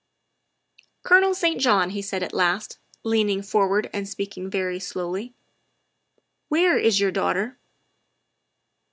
[1.03, 1.61] "Colonel St.
[1.61, 5.35] John," he said at last, leaning forward and speaking very slowly,"
[6.49, 7.59] where is your daughter?"